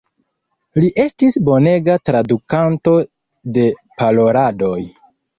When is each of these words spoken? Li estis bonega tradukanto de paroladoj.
Li 0.83 0.87
estis 1.01 1.35
bonega 1.49 1.97
tradukanto 2.09 2.93
de 3.59 3.67
paroladoj. 4.03 4.79